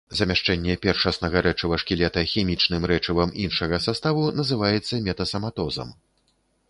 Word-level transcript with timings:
Замяшчэнне 0.17 0.75
першаснага 0.85 1.43
рэчыва 1.47 1.75
шкілета 1.83 2.23
хімічным 2.31 2.89
рэчывам 2.93 3.37
іншага 3.47 3.81
саставу 3.87 4.23
называецца 4.41 5.01
метасаматозам. 5.09 5.97